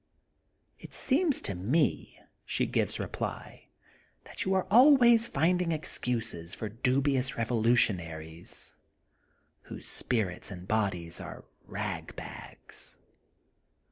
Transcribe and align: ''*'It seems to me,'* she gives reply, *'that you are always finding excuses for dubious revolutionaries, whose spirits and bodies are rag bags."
''*'It 0.79 0.91
seems 0.95 1.41
to 1.41 1.53
me,'* 1.53 2.19
she 2.43 2.65
gives 2.65 2.99
reply, 2.99 3.67
*'that 4.23 4.45
you 4.45 4.55
are 4.55 4.65
always 4.71 5.27
finding 5.27 5.71
excuses 5.71 6.55
for 6.55 6.69
dubious 6.69 7.37
revolutionaries, 7.37 8.73
whose 9.69 9.87
spirits 9.87 10.49
and 10.49 10.67
bodies 10.67 11.21
are 11.21 11.45
rag 11.67 12.15
bags." 12.15 12.97